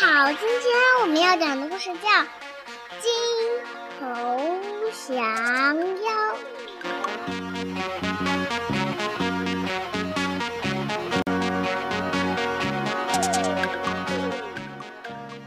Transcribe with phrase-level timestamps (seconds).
[0.00, 2.08] 好，今天我们要讲的故事叫
[2.98, 3.12] 《金
[4.00, 4.06] 猴
[5.06, 6.10] 降妖》。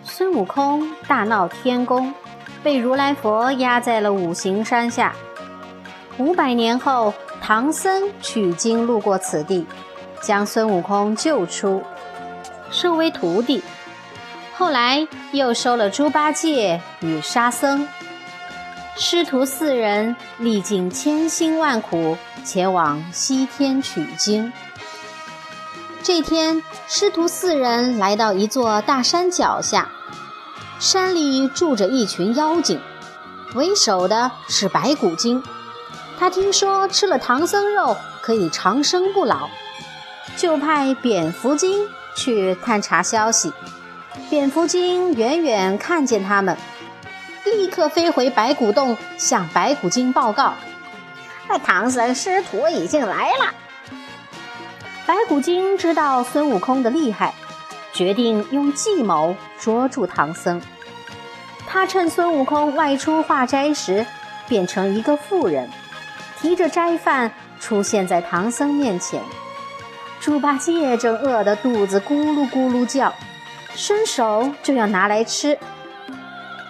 [0.03, 2.13] 孙悟空大闹天宫，
[2.63, 5.15] 被如来佛压在了五行山下。
[6.19, 9.65] 五百年后，唐僧取经路过此地，
[10.21, 11.81] 将孙悟空救出，
[12.69, 13.63] 收为徒弟。
[14.57, 17.85] 后来又收了猪八戒与沙僧，
[18.95, 24.53] 师徒四人历尽千辛万苦，前往西天取经。
[26.01, 29.89] 这天，师徒四人来到一座大山脚下，
[30.79, 32.79] 山里住着一群妖精，
[33.55, 35.43] 为首的是白骨精。
[36.17, 39.49] 他听说吃了唐僧肉可以长生不老，
[40.37, 43.51] 就派蝙蝠精去探查消息。
[44.29, 46.57] 蝙蝠精远远看见他们，
[47.43, 50.53] 立刻飞回白骨洞，向白骨精报告
[51.47, 53.53] ：“那唐僧师徒已经来了。”
[55.05, 57.33] 白骨精知道孙悟空的厉害，
[57.93, 60.61] 决定用计谋捉住唐僧。
[61.67, 64.05] 他趁孙悟空外出化斋时，
[64.47, 65.69] 变成一个妇人。
[66.41, 69.21] 提着斋饭出现在唐僧面前，
[70.19, 73.13] 猪八戒正饿得肚子咕噜咕噜叫，
[73.75, 75.57] 伸手就要拿来吃。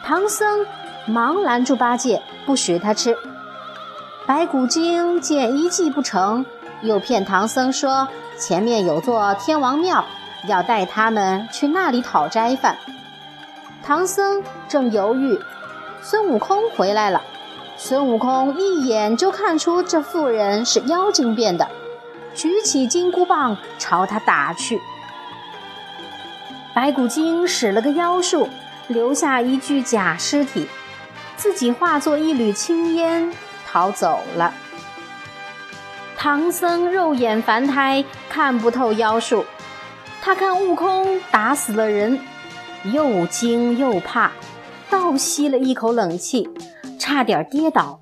[0.03, 0.65] 唐僧
[1.05, 3.15] 忙拦住八戒，不许他吃。
[4.25, 6.45] 白骨精见一计不成，
[6.81, 8.07] 又骗唐僧说
[8.39, 10.03] 前面有座天王庙，
[10.47, 12.75] 要带他们去那里讨斋饭。
[13.83, 15.39] 唐僧正犹豫，
[16.01, 17.21] 孙悟空回来了。
[17.77, 21.67] 孙悟空一眼就看出这妇人是妖精变的，
[22.33, 24.81] 举起金箍棒朝他打去。
[26.75, 28.49] 白骨精使了个妖术，
[28.89, 30.67] 留下一具假尸体，
[31.37, 33.31] 自己化作一缕青烟
[33.65, 34.53] 逃走了。
[36.17, 39.45] 唐僧肉眼凡胎，看不透妖术，
[40.21, 42.19] 他看悟空打死了人，
[42.83, 44.33] 又惊又怕，
[44.89, 46.49] 倒吸了一口冷气。
[46.99, 47.97] 差点跌倒，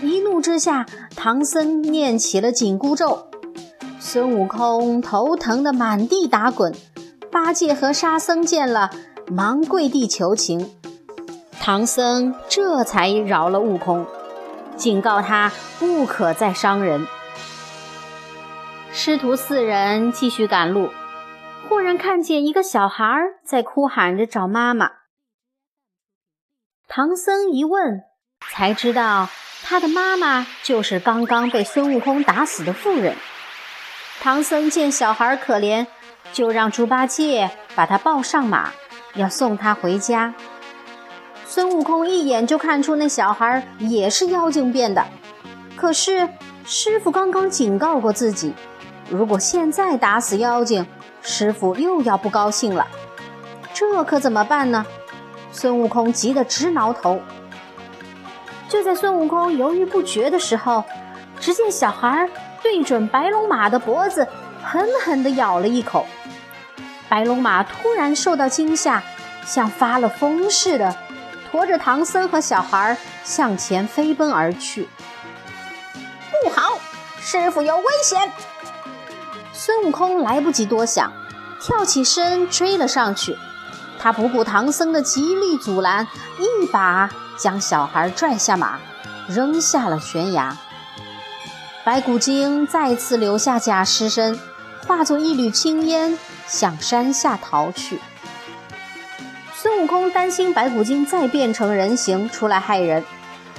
[0.00, 0.86] 一怒之下，
[1.16, 3.26] 唐僧念起了紧箍咒，
[3.98, 6.72] 孙悟空头疼得满地打滚。
[7.30, 8.90] 八戒和沙僧见了，
[9.28, 10.70] 忙跪地求情，
[11.60, 14.06] 唐僧这才饶了悟空，
[14.76, 17.06] 警告他不可再伤人。
[18.92, 20.90] 师徒四人继续赶路，
[21.68, 23.04] 忽然看见一个小孩
[23.44, 24.90] 在哭喊着找妈妈。
[26.88, 28.02] 唐僧一问。
[28.52, 29.28] 才知道
[29.62, 33.14] 他的妈妈就是刚刚被孙悟空打死的妇人。
[34.18, 35.86] 唐僧见小孩可怜，
[36.32, 38.70] 就让猪八戒把他抱上马，
[39.14, 40.34] 要送他回家。
[41.46, 45.04] 孙悟空一眼就看出那小孩也是妖精变的，
[45.76, 46.28] 可是
[46.64, 48.54] 师傅刚刚警告过自己，
[49.10, 50.86] 如果现在打死妖精，
[51.22, 52.86] 师傅又要不高兴了。
[53.74, 54.86] 这可怎么办呢？
[55.50, 57.20] 孙悟空急得直挠头。
[58.68, 60.84] 就在孙悟空犹豫不决的时候，
[61.40, 62.28] 只见小孩
[62.62, 64.28] 对准白龙马的脖子
[64.70, 66.06] 狠狠地咬了一口。
[67.08, 69.02] 白龙马突然受到惊吓，
[69.44, 70.94] 像发了疯似的，
[71.50, 74.88] 驮着唐僧和小孩向前飞奔而去。
[76.44, 76.78] 不好，
[77.20, 78.30] 师傅有危险！
[79.52, 81.12] 孙悟空来不及多想，
[81.60, 83.36] 跳起身追了上去。
[83.98, 86.06] 他不顾唐僧的极力阻拦，
[86.38, 87.10] 一把。
[87.36, 88.78] 将小孩拽下马，
[89.26, 90.56] 扔下了悬崖。
[91.84, 94.38] 白骨精再次留下假尸身，
[94.90, 96.18] 化作一缕青烟，
[96.48, 98.00] 向山下逃去。
[99.54, 103.04] 孙悟空担心白骨精再变成人形出来害人，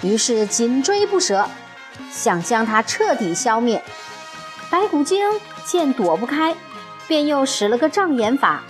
[0.02, 1.48] 于是紧追不舍，
[2.12, 3.82] 想将它彻底消灭。
[4.70, 5.24] 白骨精
[5.64, 6.54] 见躲不开，
[7.08, 8.62] 便又使了个障眼法，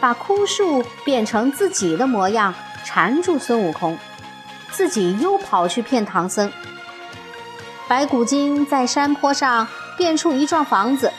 [0.00, 3.98] 把枯树变成自己的模样，缠住孙悟空。
[4.70, 6.50] 自己又跑去骗唐僧。
[7.86, 11.12] 白骨精在山坡上变出一幢房子，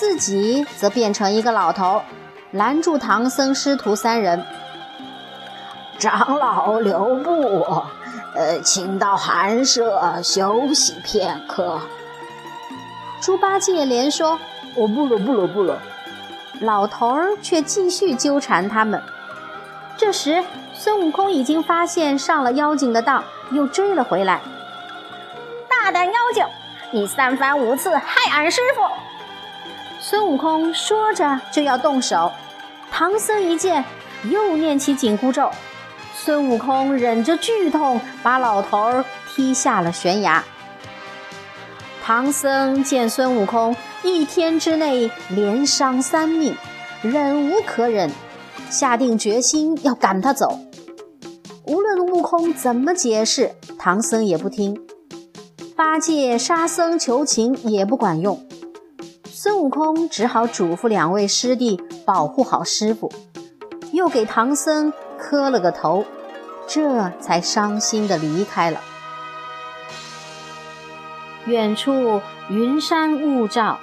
[0.00, 2.00] 自己则变成一个老头，
[2.52, 4.42] 拦住唐僧师徒三人。
[5.98, 7.84] 长老留步，
[8.34, 11.78] 呃，请到寒舍休息片刻。
[13.20, 14.38] 猪八戒连说
[14.74, 15.76] ：“我不了，不了，不了。”
[16.62, 19.02] 老头儿却继续纠缠他们。
[19.98, 20.42] 这时。
[20.72, 24.40] 孙悟空已经发现上了妖精的当，又追了回来。
[25.68, 26.42] 大胆妖精，
[26.90, 28.80] 你三番五次害俺师傅！
[30.10, 32.32] 孙悟空说着就要动手，
[32.90, 33.84] 唐僧一见，
[34.28, 35.48] 又念起紧箍咒。
[36.16, 40.42] 孙悟空忍着剧痛，把老头儿踢下了悬崖。
[42.02, 46.56] 唐僧见孙悟空一天之内连伤三命，
[47.02, 48.10] 忍无可忍，
[48.68, 50.58] 下定决心要赶他走。
[51.66, 54.76] 无论悟空怎么解释，唐僧也不听。
[55.76, 58.44] 八戒、沙僧求情也不管用，
[59.42, 63.10] 孙悟空只好嘱咐两位师弟保护好师傅，
[63.90, 66.04] 又给唐僧磕了个头，
[66.68, 68.82] 这才伤心的离开了。
[71.46, 72.20] 远处
[72.50, 73.80] 云山雾罩，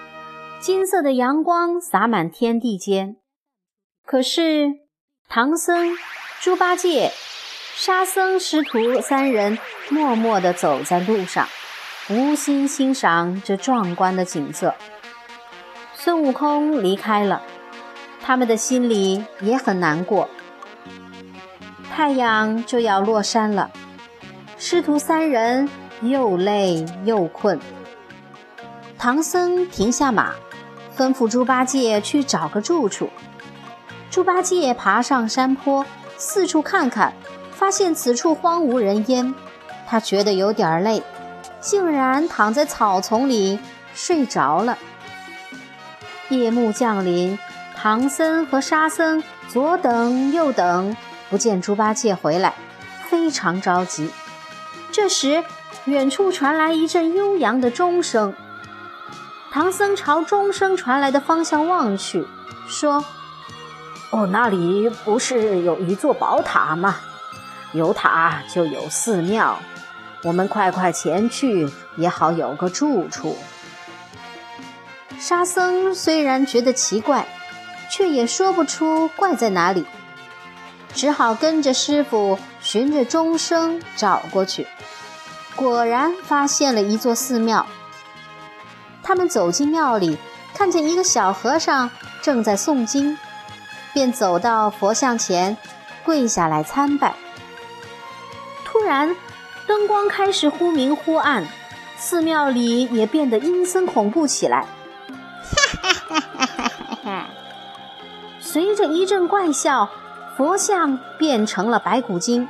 [0.60, 3.16] 金色的阳光洒满天地间。
[4.06, 4.74] 可是
[5.28, 5.98] 唐僧、
[6.40, 7.12] 猪八戒、
[7.74, 9.58] 沙僧师徒三人
[9.90, 11.48] 默默地走在路上。
[12.10, 14.76] 无心欣赏这壮观的景色。
[16.08, 17.42] 孙悟空离开了，
[18.22, 20.30] 他们的心里也很难过。
[21.94, 23.70] 太阳就要落山了，
[24.58, 25.68] 师徒三人
[26.00, 27.60] 又累又困。
[28.98, 30.32] 唐僧停下马，
[30.98, 33.10] 吩咐猪八戒去找个住处。
[34.10, 37.12] 猪八戒爬上山坡，四处看看，
[37.52, 39.36] 发现此处荒无人烟，
[39.86, 41.04] 他觉得有点累。
[41.60, 43.60] 竟然躺在草丛里
[43.94, 44.78] 睡着了。
[46.30, 47.40] 夜幕降临，
[47.76, 50.96] 唐僧和沙僧左等右等，
[51.30, 52.54] 不见猪八戒回来，
[53.10, 54.12] 非常着急。
[54.92, 55.44] 这时，
[55.86, 58.34] 远处传来一阵悠扬的钟声。
[59.52, 62.26] 唐僧朝钟声传来的方向望去，
[62.68, 63.06] 说
[64.12, 66.98] ：“哦，那里不是有一座宝塔吗？
[67.72, 69.58] 有塔就有寺庙。”
[70.24, 73.38] 我们快快前去，也好有个住处。
[75.20, 77.26] 沙僧虽然觉得奇怪，
[77.90, 79.86] 却也说不出怪在哪里，
[80.94, 84.68] 只好跟着师傅循着钟声找过去。
[85.56, 87.66] 果然发现了一座寺庙。
[89.04, 90.18] 他们走进庙里，
[90.54, 91.90] 看见一个小和尚
[92.22, 93.18] 正在诵经，
[93.94, 95.58] 便走到佛像前，
[96.06, 97.16] 跪下来参拜。
[98.66, 99.16] 突然。
[99.68, 101.46] 灯光开始忽明忽暗，
[101.98, 104.66] 寺庙里也变得阴森恐怖起来。
[105.94, 107.26] 哈哈哈哈哈！
[108.40, 109.90] 随着一阵怪笑，
[110.36, 112.48] 佛像变成了白骨精，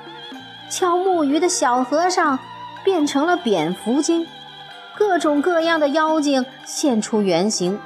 [0.70, 2.38] 敲木鱼的小和尚
[2.84, 4.28] 变成了蝙蝠精，
[4.96, 7.80] 各种各样的妖精现出原形，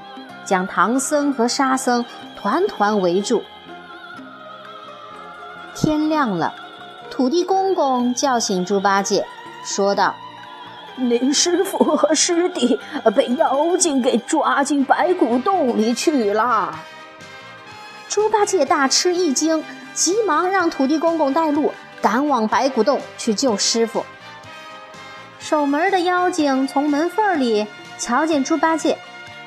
[0.46, 2.06] 将唐僧和沙僧
[2.36, 3.44] 团团围住。
[5.76, 6.54] 天亮了。
[7.12, 9.28] 土地公公叫醒猪八戒，
[9.66, 10.16] 说道
[10.96, 12.80] ：“您师傅和师弟
[13.16, 16.80] 被妖精给抓进白骨洞里去了。”
[18.10, 21.72] 猪八戒大吃一惊，急忙让土地公公带路，
[22.02, 24.06] 赶往白骨洞去救师傅。
[25.40, 27.66] 守门的妖精从门缝里
[27.98, 28.98] 瞧见猪八戒，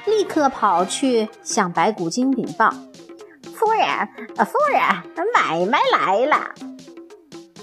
[0.06, 2.70] 立刻跑去向白骨精禀报
[3.54, 3.86] ：“夫人，
[4.44, 4.82] 夫人，
[5.34, 6.50] 买卖来了。”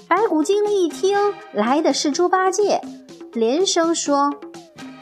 [0.08, 2.82] 白骨精一听来的是猪八戒，
[3.34, 4.34] 连声说：“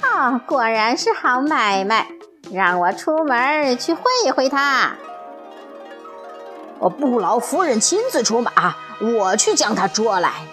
[0.01, 2.07] 啊，果然是好买卖，
[2.51, 4.03] 让我出门去会
[4.35, 4.95] 会他。
[6.79, 10.45] ”“我，不劳夫人亲自出马，我去将他捉来。”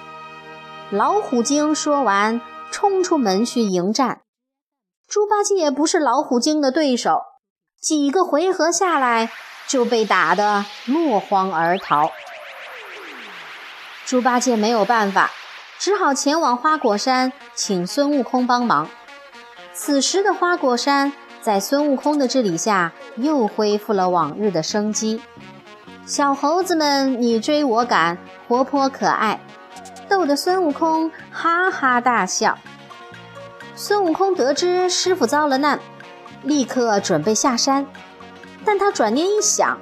[0.90, 4.22] 老虎精说完，冲出门去迎战。
[5.06, 7.22] 猪八戒不是老虎精的对手，
[7.80, 9.30] 几个回合下来
[9.66, 12.10] 就被打得落荒而逃。
[14.04, 15.30] 猪八戒没有办法，
[15.86, 18.88] 只好前往花果山请孙悟空帮忙。
[19.72, 25.22] 此时的花果山在孙悟空的治理下又恢复了往日的生机，
[26.04, 29.38] 小猴子们你追我赶，活泼可爱，
[30.08, 32.58] 逗得孙悟空哈哈大笑。
[33.76, 35.78] 孙悟空得知师傅遭了难，
[36.42, 37.86] 立刻准备下山，
[38.64, 39.78] 但他转念一想，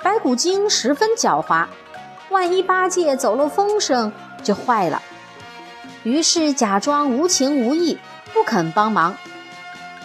[0.00, 1.66] 白骨精十分狡猾。
[2.30, 4.10] 万一八戒走漏风声
[4.42, 5.00] 就坏了，
[6.02, 7.98] 于是假装无情无义，
[8.32, 9.16] 不肯帮忙。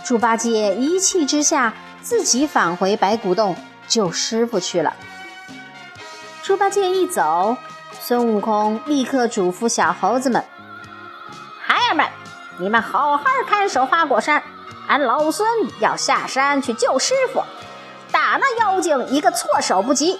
[0.05, 3.55] 猪八戒一气之下，自己返回白骨洞
[3.87, 4.93] 救师傅去了。
[6.43, 7.57] 猪八戒一走，
[7.99, 10.45] 孙悟空立刻嘱咐小猴子们
[11.61, 12.07] ：“孩儿们，
[12.57, 14.41] 你们好好看守花果山，
[14.87, 15.45] 俺老孙
[15.81, 17.43] 要下山去救师傅，
[18.11, 20.19] 打那妖精一个措手不及。”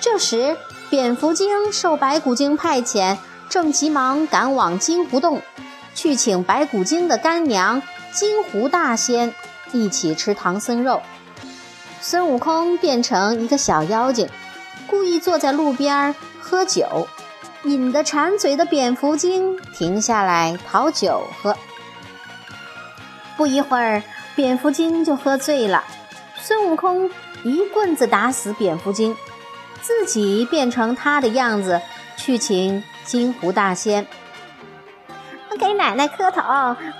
[0.00, 0.56] 这时，
[0.90, 3.16] 蝙蝠精受白骨精派遣，
[3.48, 5.42] 正急忙赶往金狐洞，
[5.94, 9.34] 去请白骨精的干娘金狐大仙
[9.72, 11.02] 一起吃唐僧肉。
[12.00, 14.28] 孙悟空变成一个小妖精，
[14.86, 17.08] 故意坐在路边喝酒，
[17.64, 21.56] 引得馋嘴的蝙蝠精停下来讨酒喝。
[23.36, 24.02] 不一会儿，
[24.36, 25.82] 蝙蝠精就喝醉了。
[26.40, 27.10] 孙悟空
[27.42, 29.16] 一棍子打死蝙蝠精，
[29.86, 31.82] 自己变成他的样子
[32.16, 34.06] 去请金狐大仙。
[35.58, 36.42] 给奶奶磕头，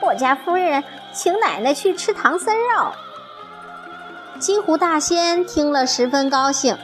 [0.03, 2.93] 我家夫人请奶奶去吃唐僧肉。
[4.39, 6.77] 金狐大仙听了十分高兴，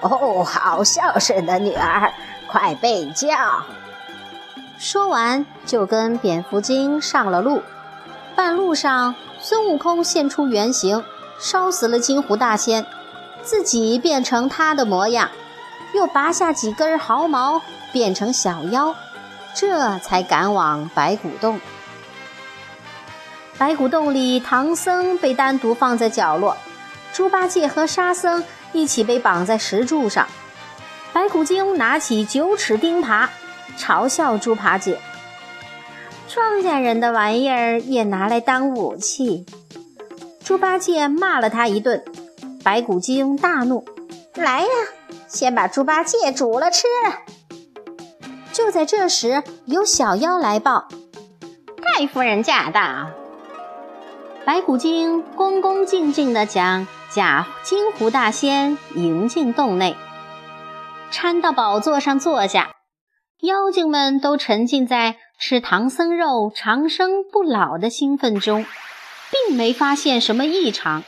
[0.00, 2.10] 哦，好孝顺的女儿，
[2.48, 3.28] 快备轿。
[4.78, 7.62] 说完就跟蝙蝠精上了路。
[8.34, 11.04] 半路上，孙悟空现出原形，
[11.38, 12.86] 烧死了金狐大仙，
[13.46, 15.30] 自己变成他的模样，
[15.94, 17.62] 又拔下几根毫毛
[17.92, 18.92] 变成小妖，
[19.54, 21.60] 这才赶往白骨洞。
[23.56, 26.56] 白骨洞里，唐僧被单独放在角落，
[27.12, 30.26] 猪八戒和沙僧一起被绑在石柱上。
[31.12, 33.28] 白骨精拿起九齿钉耙，
[33.78, 34.98] 嘲笑猪八戒。
[36.28, 39.46] 庄稼人的玩意儿也拿来当武器，
[40.44, 42.04] 猪八戒骂了他一顿。
[42.66, 43.84] 白骨精大怒
[44.34, 44.68] ：“来呀，
[45.28, 46.88] 先把猪八戒煮了吃！”
[48.52, 50.88] 就在这时，有小妖来报
[51.80, 53.12] ：“太夫人驾到！”
[54.44, 59.94] 白骨精恭恭敬敬地将假金狐大仙迎进洞内，
[61.12, 62.72] 搀到宝座上坐下。
[63.42, 65.18] 妖精们都沉浸在。
[65.38, 68.64] 吃唐僧肉长生不老的兴奋中，
[69.30, 71.04] 并没发现什么异常。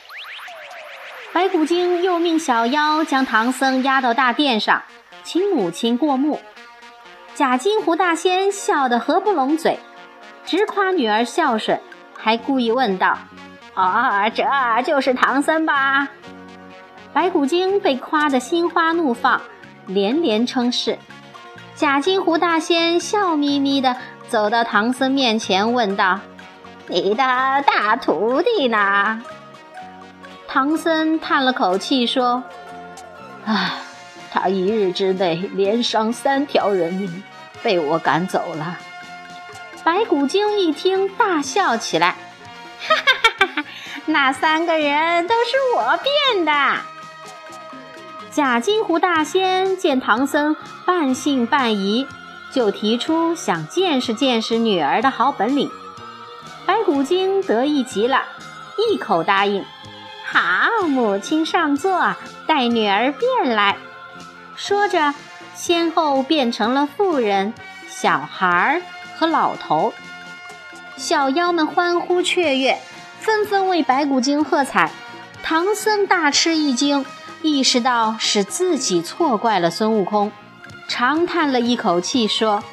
[1.31, 4.81] 白骨精又命小妖将唐僧押到大殿上，
[5.23, 6.39] 请母亲过目。
[7.35, 9.79] 假金狐大仙笑得合不拢嘴，
[10.45, 11.79] 直夸女儿孝顺，
[12.17, 13.17] 还故意问道
[13.75, 14.43] ：“哦，这
[14.83, 16.09] 就是唐僧吧？”
[17.13, 19.41] 白骨精被夸得心花怒放，
[19.85, 20.97] 连连称是。
[21.75, 23.95] 假金狐大仙笑眯眯的。
[24.27, 26.19] 走到唐僧面前，问道
[26.85, 29.19] ：“你的大徒弟呢？”
[30.51, 32.43] 唐僧叹了口气说
[33.45, 33.73] ：“唉，
[34.31, 37.23] 他一日之内连伤三条人命，
[37.61, 38.79] 被我赶走了。”
[39.85, 42.15] 白骨精一听，大笑起来
[42.81, 43.65] ：“哈哈哈哈！
[44.07, 45.99] 那三个人都是我
[46.33, 46.51] 变的。”
[48.31, 52.07] 假金狐大仙见唐僧半信半疑。
[52.51, 55.69] 就提出想见识见识女儿的好本领，
[56.65, 58.23] 白骨精得意极了，
[58.91, 59.63] 一口答应。
[60.79, 62.15] 让，母亲上座，
[62.47, 63.75] 带女儿变来。
[64.55, 65.13] 说着，
[65.53, 67.53] 先后变成了妇人、
[67.89, 68.81] 小孩
[69.17, 69.93] 和老头。
[70.95, 72.79] 小妖们欢呼雀跃，
[73.19, 74.89] 纷纷为白骨精喝彩。
[75.43, 77.05] 唐僧大吃一惊，
[77.41, 80.31] 意识到是自己错怪了孙悟空。
[80.87, 82.63] 长叹了一口气，说：“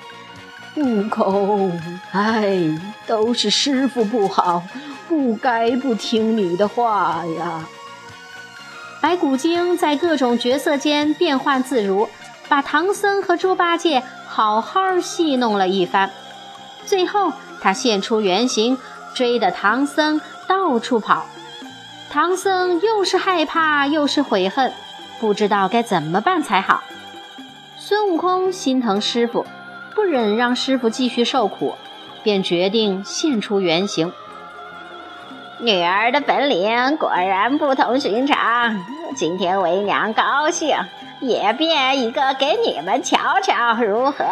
[0.76, 1.80] 悟空，
[2.12, 4.62] 哎，都是师傅不好，
[5.08, 7.66] 不该不听你的话呀。”
[9.00, 12.08] 白骨精在各种角色间变换自如，
[12.48, 16.10] 把唐僧和猪八戒好好戏弄了一番。
[16.84, 18.78] 最后，他现出原形，
[19.14, 21.26] 追得唐僧到处跑。
[22.10, 24.72] 唐僧又是害怕又是悔恨，
[25.20, 26.82] 不知道该怎么办才好。
[27.78, 29.46] 孙悟空心疼师傅，
[29.94, 31.74] 不忍让师傅继续受苦，
[32.22, 34.12] 便决定现出原形。
[35.58, 38.84] 女儿的本领果然不同寻常，
[39.14, 40.76] 今天为娘高兴，
[41.20, 44.24] 也变一个给你们瞧瞧，如何？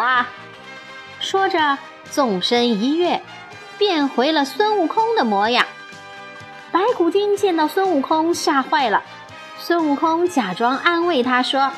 [1.21, 1.78] 说着，
[2.11, 3.23] 纵身一跃，
[3.78, 5.64] 变回了孙悟空的模样。
[6.71, 9.02] 白骨精见到孙悟空，吓坏了。
[9.57, 11.73] 孙悟空假装安慰他说：“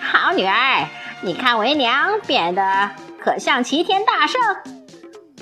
[0.00, 0.86] 好女儿。”
[1.22, 4.40] 你看，为娘变得可像齐天大圣？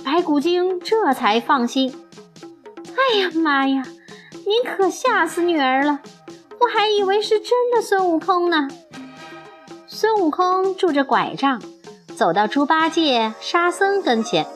[0.03, 2.04] 白骨精这才放心。
[3.11, 3.83] 哎呀妈呀，
[4.47, 6.01] 您可吓死女儿了！
[6.59, 8.69] 我还以为是真的孙悟空呢。
[9.87, 11.61] 孙悟空拄着拐杖，
[12.17, 14.47] 走到猪八戒、沙僧跟前，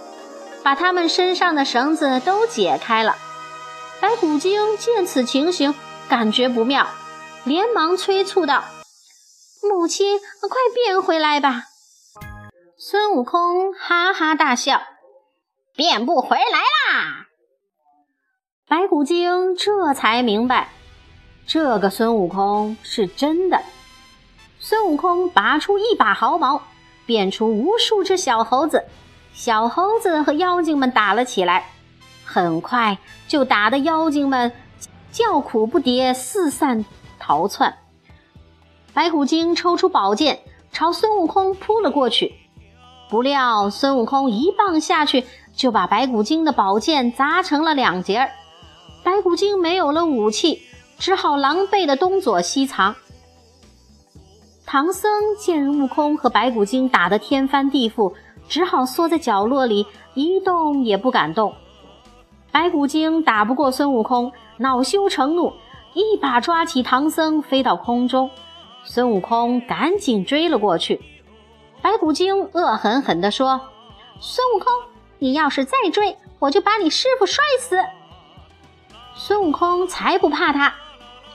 [0.63, 3.17] 把他们身上的绳子都解开了。
[4.01, 5.75] 白骨精见此情形，
[6.09, 6.89] 感觉不妙，
[7.45, 8.65] 连忙催促道。
[9.63, 11.65] 母亲，快变回来吧！
[12.79, 14.81] 孙悟空哈哈大笑，
[15.77, 17.28] 变不回来啦！
[18.69, 20.69] 白骨精这才明白，
[21.47, 23.63] 这个孙悟空是真的。
[24.59, 26.61] 孙悟空拔出一把毫毛，
[27.07, 28.85] 变出无数只小猴子，
[29.33, 31.71] 小猴子和妖精们打了起来，
[32.27, 34.53] 很快就打得妖精们
[35.13, 36.85] 叫苦不迭，四散
[37.19, 37.79] 逃窜。
[38.93, 40.41] 白骨精抽出宝剑，
[40.73, 42.35] 朝孙悟空扑了过去。
[43.09, 45.25] 不料孙悟空一棒下去，
[45.57, 48.31] 就把白骨精的宝剑砸成了两截儿。
[49.19, 50.63] 白骨精没有了武器，
[50.97, 52.95] 只好狼狈地东躲西藏。
[54.65, 58.15] 唐僧见悟空和白骨精打得天翻地覆，
[58.49, 59.85] 只好缩在角落里，
[60.15, 61.53] 一动也不敢动。
[62.53, 65.53] 白骨精打不过孙悟空，恼羞成怒，
[65.95, 68.31] 一把抓起唐僧，飞到空中。
[68.85, 71.01] 孙悟空赶紧追了过去。
[71.83, 73.61] 白骨精恶狠狠地说
[74.23, 74.67] ：“孙悟空，
[75.19, 77.77] 你要是再追，我就把你师傅摔死。”
[79.29, 80.73] 孙悟空才不怕他，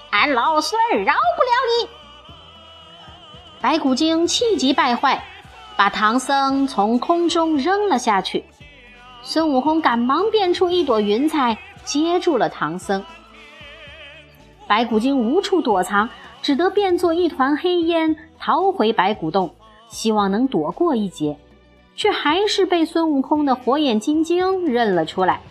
[0.09, 1.89] 俺老孙饶不了你！
[3.61, 5.23] 白骨精气急败坏，
[5.77, 8.45] 把唐僧从空中扔了下去。
[9.21, 13.05] 孙悟空赶忙变出一朵云彩，接住了唐僧。
[14.65, 16.09] 白骨精无处躲藏，
[16.41, 19.53] 只得变作一团黑烟，逃回白骨洞。
[19.87, 21.37] 希望能躲过一劫，
[21.95, 25.41] 却还是被孙悟空的火眼金睛认了出来。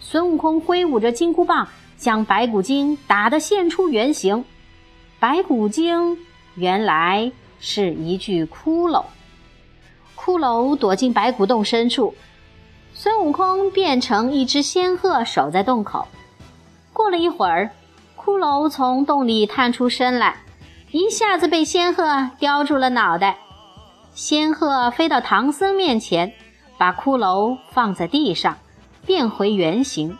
[0.00, 1.68] 孙悟空挥舞着金箍棒，
[2.00, 4.42] 将白骨精打得现出原形。
[5.18, 6.16] 白骨精
[6.54, 7.30] 原来
[7.60, 9.04] 是一具骷髅，
[10.16, 12.14] 骷髅躲进白骨洞深处，
[12.94, 16.08] 孙悟空变成一只仙鹤守在洞口。
[16.94, 17.70] 过了一会儿，
[18.16, 20.38] 骷髅从洞里探出身来，
[20.90, 23.36] 一下子被仙鹤叼住了脑袋。
[24.14, 26.32] 仙鹤飞到唐僧面前，
[26.78, 28.56] 把骷髅放在地上，
[29.04, 30.16] 变回原形。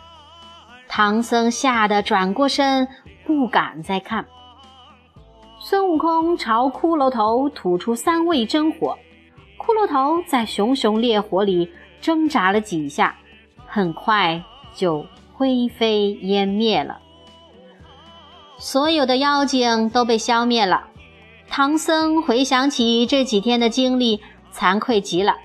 [0.93, 2.85] 唐僧吓得转过身，
[3.25, 4.25] 不敢再看。
[5.57, 8.97] 孙悟空朝骷髅头吐出三味真火，
[9.57, 11.71] 骷髅头在熊熊烈火里
[12.01, 13.15] 挣扎了几下，
[13.65, 14.43] 很快
[14.75, 16.99] 就灰飞烟灭了。
[18.57, 20.89] 所有的妖精都被消灭了。
[21.47, 24.19] 唐僧回想起这几天的经历，
[24.53, 25.37] 惭愧极了，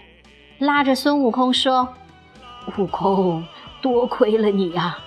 [0.59, 1.95] 拉着孙悟空说
[2.77, 3.45] ：“悟空，
[3.81, 4.99] 多亏了你呀！”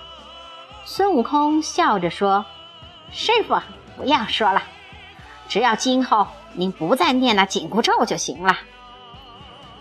[0.92, 2.44] 孙悟空笑着说
[3.14, 3.54] ：“师傅，
[3.96, 4.60] 不要说了，
[5.48, 8.58] 只要今后您不再念那紧箍咒就行了。”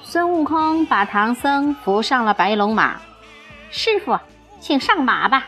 [0.03, 3.01] 孙悟空把唐僧扶上了白龙马，
[3.71, 4.19] 师傅，
[4.59, 5.47] 请上马吧。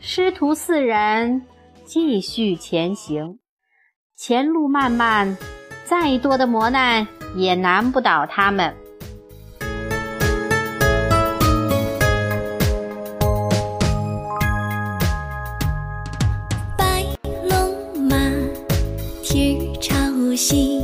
[0.00, 1.46] 师徒四人
[1.84, 3.38] 继续前行。
[4.16, 5.38] 前路漫漫，
[5.84, 8.74] 再多的磨难也难不倒他们。
[19.44, 20.80] 蹄儿朝西，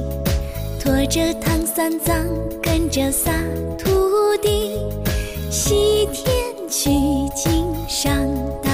[0.78, 2.14] 驮着唐三藏，
[2.62, 3.32] 跟着仨
[3.78, 3.88] 徒
[4.42, 4.78] 弟，
[5.50, 6.28] 西天
[6.68, 6.90] 取
[7.34, 8.14] 经上
[8.62, 8.70] 大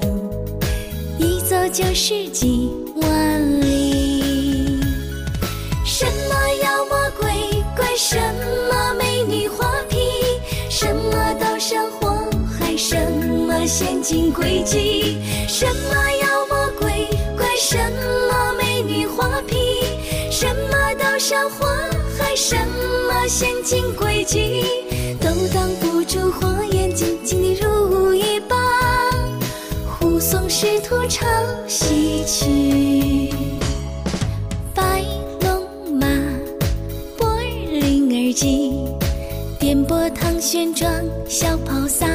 [0.00, 0.30] 路，
[1.18, 4.80] 一走就是几万里。
[5.84, 7.28] 什么妖魔鬼
[7.76, 8.16] 怪，什
[8.70, 9.98] 么美女花皮，
[10.70, 12.26] 什么刀山火
[12.58, 12.96] 海，什
[13.46, 16.25] 么陷阱诡计，什么妖
[21.28, 21.66] 山火
[22.16, 22.54] 海，什
[23.08, 24.62] 么陷阱诡计，
[25.20, 28.56] 都挡不住火眼金睛的如意棒，
[29.90, 31.26] 护送师徒朝
[31.66, 33.34] 西去。
[39.58, 40.86] 颠簸唐玄奘，
[41.28, 42.06] 小跑仨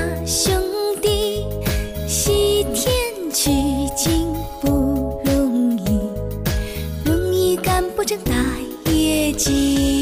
[9.43, 10.00] 记。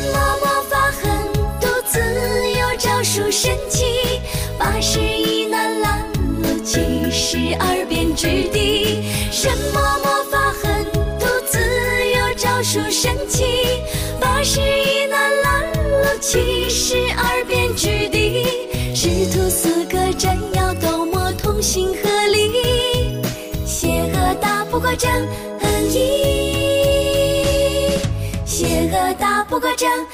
[0.00, 1.10] 什么魔法狠
[1.60, 2.00] 毒，自
[2.58, 3.84] 有招数神奇。
[4.58, 6.02] 八十一难拦
[6.42, 9.04] 路，七十二变之地。
[9.30, 10.84] 什么魔法狠
[11.18, 13.44] 毒，自有招数神奇。
[14.18, 18.46] 八十一难拦路，七十二变之地。
[18.94, 23.20] 师徒四个斩妖斗魔，同心合力，
[23.66, 25.10] 邪恶打不过正
[25.92, 26.29] 义。
[29.60, 30.06] 过正。